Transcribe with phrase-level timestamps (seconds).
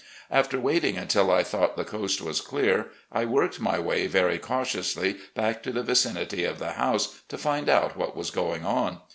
[0.31, 5.17] After waiting until I thought the coast was clear, I worked my way very cautiously
[5.35, 8.99] back to the vicinity of the house to find out what was going on.